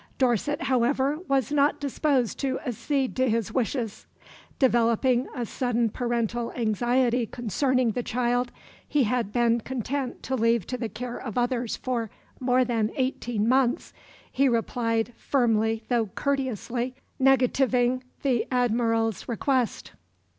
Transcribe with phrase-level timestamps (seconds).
[0.17, 4.07] Dorset, however, was not disposed to accede to his wishes.
[4.57, 8.51] Developing a sudden parental anxiety concerning the child
[8.87, 12.09] he had been content to leave to the care of others for
[12.39, 13.93] more than eighteen months,
[14.31, 19.91] he replied, firmly though courteously negativing the Admiral's request.